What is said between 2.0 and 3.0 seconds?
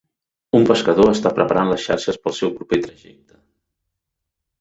per al seu proper